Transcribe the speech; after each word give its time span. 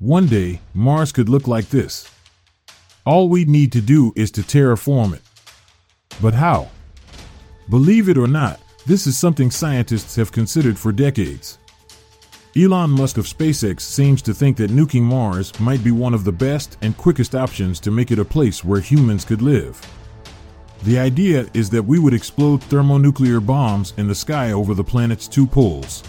One 0.00 0.28
day, 0.28 0.60
Mars 0.74 1.10
could 1.10 1.28
look 1.28 1.48
like 1.48 1.70
this. 1.70 2.08
All 3.04 3.28
we 3.28 3.44
need 3.44 3.72
to 3.72 3.80
do 3.80 4.12
is 4.14 4.30
to 4.30 4.42
terraform 4.42 5.12
it. 5.12 5.22
But 6.22 6.34
how? 6.34 6.68
Believe 7.68 8.08
it 8.08 8.16
or 8.16 8.28
not, 8.28 8.60
this 8.86 9.08
is 9.08 9.18
something 9.18 9.50
scientists 9.50 10.14
have 10.14 10.30
considered 10.30 10.78
for 10.78 10.92
decades. 10.92 11.58
Elon 12.56 12.90
Musk 12.90 13.18
of 13.18 13.24
SpaceX 13.24 13.80
seems 13.80 14.22
to 14.22 14.32
think 14.32 14.56
that 14.58 14.70
nuking 14.70 15.02
Mars 15.02 15.58
might 15.58 15.82
be 15.82 15.90
one 15.90 16.14
of 16.14 16.22
the 16.22 16.30
best 16.30 16.78
and 16.80 16.96
quickest 16.96 17.34
options 17.34 17.80
to 17.80 17.90
make 17.90 18.12
it 18.12 18.20
a 18.20 18.24
place 18.24 18.64
where 18.64 18.80
humans 18.80 19.24
could 19.24 19.42
live. 19.42 19.84
The 20.84 21.00
idea 21.00 21.48
is 21.54 21.70
that 21.70 21.82
we 21.82 21.98
would 21.98 22.14
explode 22.14 22.62
thermonuclear 22.62 23.40
bombs 23.40 23.94
in 23.96 24.06
the 24.06 24.14
sky 24.14 24.52
over 24.52 24.74
the 24.74 24.84
planet's 24.84 25.26
two 25.26 25.44
poles. 25.44 26.04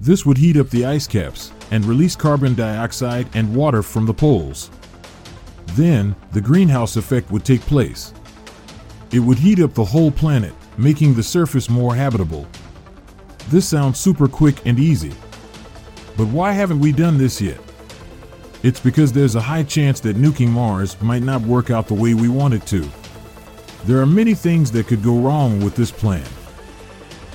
This 0.00 0.24
would 0.24 0.38
heat 0.38 0.56
up 0.56 0.70
the 0.70 0.86
ice 0.86 1.06
caps 1.06 1.52
and 1.70 1.84
release 1.84 2.14
carbon 2.14 2.54
dioxide 2.54 3.28
and 3.34 3.54
water 3.54 3.82
from 3.82 4.06
the 4.06 4.14
poles. 4.14 4.70
Then, 5.72 6.14
the 6.32 6.40
greenhouse 6.40 6.96
effect 6.96 7.30
would 7.30 7.44
take 7.44 7.60
place. 7.62 8.14
It 9.10 9.18
would 9.18 9.38
heat 9.38 9.60
up 9.60 9.74
the 9.74 9.84
whole 9.84 10.10
planet, 10.10 10.54
making 10.76 11.14
the 11.14 11.22
surface 11.22 11.68
more 11.68 11.94
habitable. 11.94 12.46
This 13.48 13.66
sounds 13.66 13.98
super 13.98 14.28
quick 14.28 14.64
and 14.66 14.78
easy. 14.78 15.12
But 16.16 16.28
why 16.28 16.52
haven't 16.52 16.80
we 16.80 16.92
done 16.92 17.18
this 17.18 17.40
yet? 17.40 17.58
It's 18.62 18.80
because 18.80 19.12
there's 19.12 19.34
a 19.34 19.40
high 19.40 19.62
chance 19.62 20.00
that 20.00 20.16
nuking 20.16 20.48
Mars 20.48 21.00
might 21.00 21.22
not 21.22 21.42
work 21.42 21.70
out 21.70 21.88
the 21.88 21.94
way 21.94 22.14
we 22.14 22.28
want 22.28 22.54
it 22.54 22.66
to. 22.66 22.88
There 23.84 24.00
are 24.00 24.06
many 24.06 24.34
things 24.34 24.70
that 24.72 24.86
could 24.86 25.02
go 25.02 25.18
wrong 25.18 25.62
with 25.62 25.74
this 25.74 25.90
plan. 25.90 26.26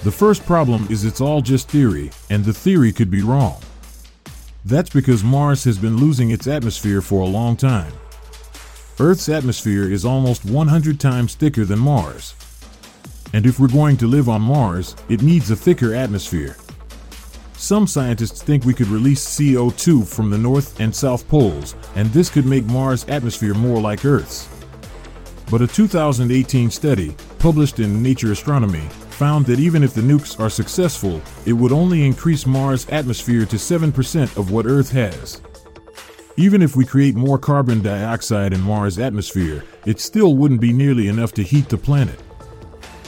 The 0.03 0.11
first 0.11 0.45
problem 0.45 0.85
is 0.89 1.05
it's 1.05 1.21
all 1.21 1.39
just 1.39 1.69
theory, 1.69 2.11
and 2.29 2.43
the 2.43 2.51
theory 2.51 2.91
could 2.91 3.09
be 3.09 3.21
wrong. 3.21 3.61
That's 4.65 4.89
because 4.89 5.23
Mars 5.23 5.63
has 5.63 5.77
been 5.77 5.95
losing 5.95 6.29
its 6.29 6.45
atmosphere 6.45 7.01
for 7.01 7.21
a 7.21 7.25
long 7.25 7.55
time. 7.55 7.93
Earth's 8.99 9.29
atmosphere 9.29 9.89
is 9.89 10.03
almost 10.03 10.43
100 10.43 10.99
times 10.99 11.35
thicker 11.35 11.63
than 11.63 11.79
Mars. 11.79 12.35
And 13.31 13.45
if 13.45 13.61
we're 13.61 13.69
going 13.69 13.95
to 13.97 14.07
live 14.07 14.27
on 14.27 14.41
Mars, 14.41 14.93
it 15.07 15.21
needs 15.21 15.49
a 15.51 15.55
thicker 15.55 15.95
atmosphere. 15.95 16.57
Some 17.53 17.87
scientists 17.87 18.43
think 18.43 18.65
we 18.65 18.73
could 18.73 18.87
release 18.87 19.25
CO2 19.25 20.05
from 20.05 20.29
the 20.29 20.37
North 20.37 20.81
and 20.81 20.93
South 20.93 21.25
poles, 21.29 21.75
and 21.95 22.09
this 22.09 22.29
could 22.29 22.45
make 22.45 22.65
Mars' 22.65 23.05
atmosphere 23.07 23.53
more 23.53 23.79
like 23.79 24.03
Earth's. 24.03 24.49
But 25.49 25.61
a 25.61 25.67
2018 25.67 26.69
study, 26.71 27.15
published 27.43 27.81
in 27.81 28.01
Nature 28.01 28.31
Astronomy, 28.31 28.87
found 29.19 29.45
that 29.45 29.59
even 29.59 29.83
if 29.83 29.93
the 29.93 29.99
nukes 29.99 30.39
are 30.39 30.49
successful, 30.49 31.21
it 31.45 31.51
would 31.51 31.73
only 31.73 32.05
increase 32.05 32.45
Mars' 32.45 32.87
atmosphere 32.87 33.45
to 33.45 33.57
7% 33.57 34.37
of 34.37 34.49
what 34.49 34.65
Earth 34.65 34.89
has. 34.91 35.41
Even 36.37 36.61
if 36.61 36.77
we 36.77 36.85
create 36.85 37.15
more 37.15 37.37
carbon 37.37 37.81
dioxide 37.81 38.53
in 38.53 38.61
Mars' 38.61 38.97
atmosphere, 38.97 39.65
it 39.85 39.99
still 39.99 40.37
wouldn't 40.37 40.61
be 40.61 40.71
nearly 40.71 41.09
enough 41.09 41.33
to 41.33 41.43
heat 41.43 41.67
the 41.67 41.77
planet. 41.77 42.17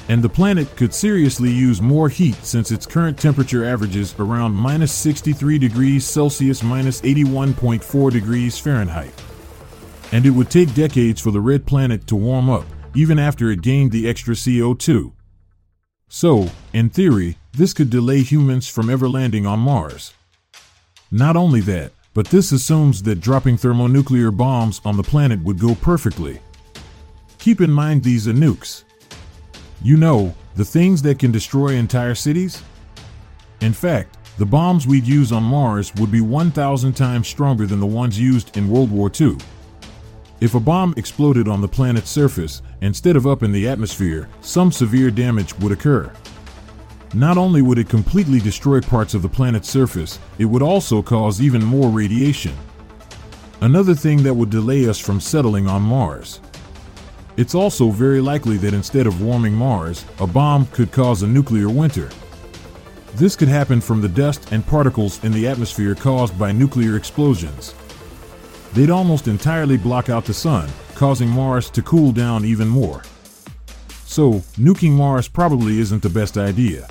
And 0.09 0.22
the 0.22 0.28
planet 0.28 0.75
could 0.75 0.94
seriously 0.94 1.50
use 1.50 1.81
more 1.81 2.09
heat 2.09 2.36
since 2.44 2.72
its 2.72 2.86
current 2.86 3.17
temperature 3.17 3.63
averages 3.63 4.16
around 4.19 4.52
minus 4.52 4.91
63 4.91 5.59
degrees 5.59 6.03
Celsius 6.03 6.61
minus 6.61 7.00
81.4 7.03 8.11
degrees 8.11 8.59
Fahrenheit. 8.59 9.13
And 10.11 10.25
it 10.25 10.31
would 10.31 10.50
take 10.50 10.75
decades 10.75 11.22
for 11.22 11.31
the 11.31 11.39
red 11.39 11.66
planet 11.66 12.06
to 12.08 12.17
warm 12.17 12.50
up, 12.50 12.66
even 12.95 13.19
after 13.19 13.51
it 13.51 13.61
gained 13.61 13.91
the 13.91 14.07
extra 14.07 14.33
CO2. 14.33 15.11
So, 16.07 16.49
in 16.73 16.89
theory, 16.89 17.38
this 17.51 17.73
could 17.73 17.89
delay 17.89 18.21
humans 18.21 18.67
from 18.67 18.89
ever 18.89 19.09
landing 19.09 19.45
on 19.45 19.59
Mars. 19.59 20.13
Not 21.11 21.35
only 21.35 21.61
that, 21.61 21.91
but 22.13 22.27
this 22.27 22.51
assumes 22.51 23.03
that 23.03 23.19
dropping 23.19 23.57
thermonuclear 23.57 24.31
bombs 24.31 24.79
on 24.85 24.97
the 24.97 25.03
planet 25.03 25.43
would 25.43 25.59
go 25.59 25.75
perfectly. 25.75 26.39
Keep 27.38 27.61
in 27.61 27.71
mind 27.71 28.03
these 28.03 28.27
are 28.27 28.33
nukes. 28.33 28.83
You 29.81 29.97
know, 29.97 30.33
the 30.56 30.66
things 30.66 31.01
that 31.01 31.19
can 31.19 31.31
destroy 31.31 31.69
entire 31.73 32.16
cities? 32.16 32.63
In 33.62 33.73
fact, 33.73 34.17
the 34.38 34.45
bombs 34.45 34.88
we'd 34.88 35.06
use 35.06 35.31
on 35.31 35.44
Mars 35.44 35.94
would 35.95 36.12
be 36.12 36.22
1,000 36.22 36.94
times 36.94 37.27
stronger 37.27 37.66
than 37.66 37.79
the 37.79 37.85
ones 37.85 38.19
used 38.19 38.56
in 38.57 38.69
World 38.69 38.91
War 38.91 39.12
II. 39.19 39.38
If 40.45 40.53
a 40.53 40.59
bomb 40.59 40.94
exploded 40.95 41.47
on 41.47 41.59
the 41.59 41.67
planet's 41.67 42.11
surface 42.11 42.61
instead 42.81 43.16
of 43.16 43.25
up 43.25 43.41
in 43.41 43.51
the 43.51 43.67
atmosphere, 43.67 44.29
some 44.41 44.72
severe 44.72 45.09
damage 45.09 45.57
would 45.57 45.72
occur. 45.72 46.13
Not 47.16 47.39
only 47.39 47.63
would 47.63 47.79
it 47.79 47.89
completely 47.89 48.39
destroy 48.39 48.79
parts 48.79 49.16
of 49.16 49.23
the 49.23 49.28
planet's 49.28 49.72
surface, 49.72 50.19
it 50.38 50.45
would 50.45 50.61
also 50.61 51.01
cause 51.01 51.41
even 51.41 51.66
more 51.66 51.89
radiation. 51.89 52.53
Another 53.61 53.95
thing 53.95 54.22
that 54.22 54.35
would 54.35 54.51
delay 54.51 54.88
us 54.88 55.00
from 55.00 55.19
settling 55.19 55.66
on 55.66 55.81
Mars. 55.81 56.41
It's 57.38 57.56
also 57.56 57.89
very 57.89 58.22
likely 58.22 58.57
that 58.57 58.75
instead 58.75 59.07
of 59.07 59.23
warming 59.23 59.56
Mars, 59.56 60.06
a 60.19 60.27
bomb 60.27 60.67
could 60.67 60.91
cause 60.91 61.23
a 61.23 61.27
nuclear 61.27 61.69
winter. 61.69 62.12
This 63.16 63.35
could 63.35 63.47
happen 63.47 63.81
from 63.81 64.00
the 64.00 64.09
dust 64.09 64.51
and 64.51 64.63
particles 64.63 65.23
in 65.23 65.31
the 65.31 65.47
atmosphere 65.47 65.95
caused 65.95 66.38
by 66.38 66.51
nuclear 66.51 66.97
explosions. 66.97 67.73
They'd 68.75 68.90
almost 68.90 69.30
entirely 69.30 69.78
block 69.78 70.09
out 70.09 70.25
the 70.25 70.34
sun, 70.34 70.69
causing 70.96 71.30
Mars 71.30 71.69
to 71.69 71.81
cool 71.81 72.12
down 72.12 72.44
even 72.44 72.68
more. 72.68 73.03
So, 74.06 74.34
nuking 74.58 74.91
Mars 74.91 75.30
probably 75.30 75.80
isn't 75.80 76.03
the 76.03 76.09
best 76.09 76.38
idea. 76.38 76.86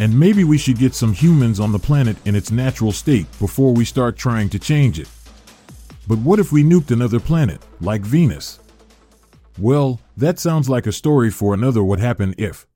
And 0.00 0.18
maybe 0.18 0.42
we 0.42 0.58
should 0.58 0.78
get 0.78 0.96
some 0.96 1.12
humans 1.12 1.60
on 1.60 1.70
the 1.70 1.78
planet 1.78 2.16
in 2.24 2.34
its 2.34 2.50
natural 2.50 2.90
state 2.90 3.26
before 3.38 3.72
we 3.72 3.84
start 3.84 4.16
trying 4.16 4.48
to 4.48 4.58
change 4.58 4.98
it. 4.98 5.08
But 6.08 6.18
what 6.18 6.40
if 6.40 6.50
we 6.50 6.64
nuked 6.64 6.90
another 6.90 7.20
planet, 7.20 7.60
like 7.80 8.00
Venus? 8.00 8.58
Well, 9.58 10.00
that 10.16 10.40
sounds 10.40 10.68
like 10.68 10.88
a 10.88 10.92
story 10.92 11.30
for 11.30 11.54
another 11.54 11.84
What 11.84 12.00
Happened 12.00 12.34
If. 12.36 12.66